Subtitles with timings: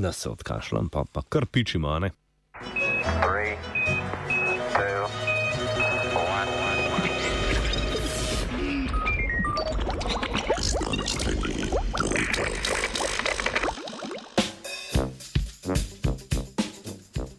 [0.00, 2.10] da se odkašljam, pa, pa kar pičimo, ne?
[2.60, 3.56] Three,
[4.72, 5.06] two,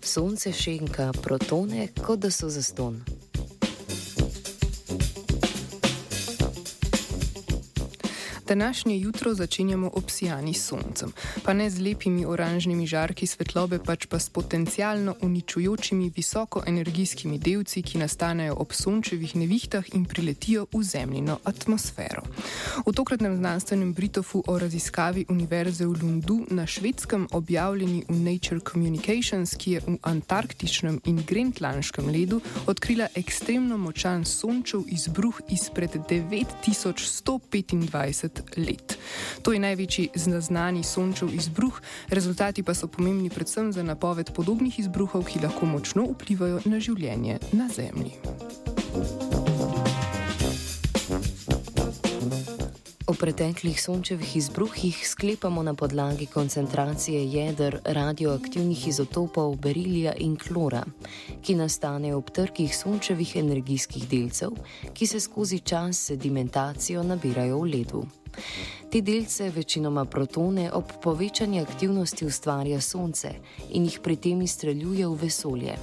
[0.01, 3.03] Sonce šenka protone, kot da so zaston.
[8.51, 11.11] Današnje jutro začenjamo obsijani soncem,
[11.43, 17.97] pa ne z lepimi oranžnimi žarki svetlobe, pač pa s potencialno uničujočimi visokoenergijskimi delci, ki
[17.97, 22.21] nastanejo ob sončevih nevihtah in priletijo v zemljino atmosfero.
[22.85, 29.55] V tokratnem znanstvenem britofu o raziskavi Univerze v Lundu na švedskem objavljeni v Nature Communications,
[29.55, 38.97] ki je v antarktičnem in grenlandškem ledu odkrila ekstremno močan sončev izbruh izpred 9125 let.
[39.41, 45.25] To je največji znani sončev izbruh, rezultati pa so pomembni predvsem za napoved podobnih izbruhov,
[45.25, 48.17] ki lahko močno vplivajo na življenje na Zemlji.
[53.11, 60.83] O preteklih sončevih izbruhih sklepamo na podlagi koncentracije jedr radioaktivnih izotopov berilija in klora,
[61.41, 64.55] ki nastanejo ob trkih sončevih energijskih delcev,
[64.93, 68.05] ki se skozi čas sedimentacijo nabirajo v ledu.
[68.91, 73.31] Te delce, večinoma protone, ob povečani aktivnosti ustvarja Sonce
[73.69, 75.75] in jih pri tem izstreljuje v vesolje.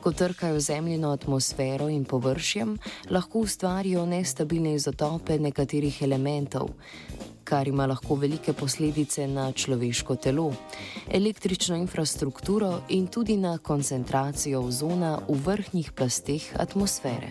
[0.00, 2.76] Ko trkajo zemljino atmosfero in površjem,
[3.10, 6.70] lahko ustvarijo nestabilne izotope nekaterih elementov,
[7.44, 10.52] kar ima lahko velike posledice na človeško telo,
[11.10, 17.30] električno infrastrukturo in tudi na koncentracijo ozona v vrhnjih plasteh atmosfere.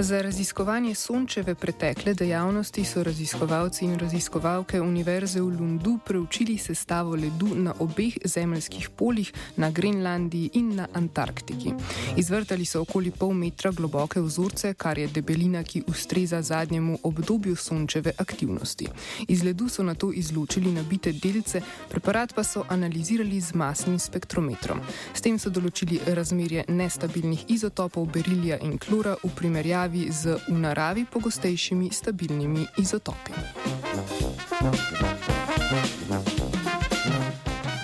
[0.00, 7.48] Za raziskovanje sončeve pretekle dejavnosti so raziskovalci in raziskovalke Univerze v Lundu preučili sestavo ledu
[7.54, 11.72] na obeh zemeljskih poljih, na Grenlandiji in na Antarktiki.
[12.16, 18.12] Izvrtali so okoli pol metra globoke vzorce, kar je debelina, ki ustreza zadnjemu obdobju sončeve
[18.18, 18.88] aktivnosti.
[19.28, 24.80] Iz ledu so na to izločili nabite delce, preparat pa so analizirali z masnim spektrometrom.
[25.14, 30.58] S tem so določili razmerje nestabilnih izotopov berilija in klora v primerjavi primerjavi z v
[30.60, 33.32] naravi pogostejšimi stabilnimi izotopi.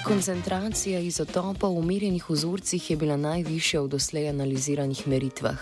[0.04, 5.56] Koncentracija izotopov v umirjenih vzorcih je bila najvišja v doslej analiziranih meritvah,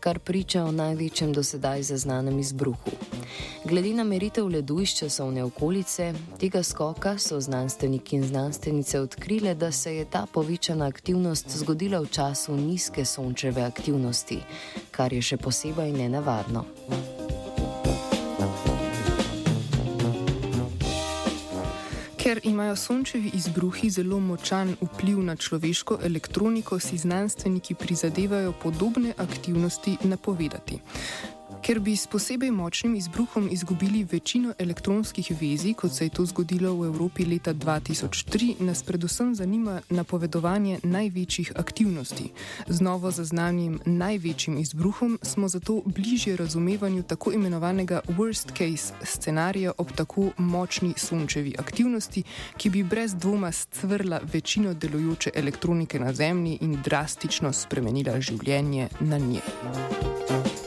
[0.00, 2.92] kar priča o največjem dosedaj zaznanem izbruhu.
[3.64, 9.72] Glede na meritev ledu iz časovne okolice tega skoka so znanstveniki in znanstvenice odkrile, da
[9.72, 14.42] se je ta povečana aktivnost zgodila v času nizke sončeve aktivnosti,
[14.90, 16.66] kar je še posebej nenavadno.
[22.26, 29.96] Ker imajo sončevi izbruhi zelo močan vpliv na človeško elektroniko, si znanstveniki prizadevajo podobne aktivnosti
[30.02, 30.78] napovedati.
[31.62, 36.74] Ker bi s posebej močnim izbruhom izgubili večino elektronskih vezij, kot se je to zgodilo
[36.74, 42.30] v Evropi leta 2003, nas predvsem zanima napovedovanje največjih aktivnosti.
[42.66, 49.92] Z novo zaznanjem največjim izbruhom smo zato bližje razumevanju tako imenovanega worst case scenarija ob
[49.92, 52.22] tako močni sončevi aktivnosti,
[52.56, 59.18] ki bi brez dvoma stvrla večino delujoče elektronike na Zemlji in drastično spremenila življenje na
[59.18, 60.65] njej.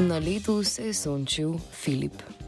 [0.00, 2.39] Na ledu se je sončil Filip.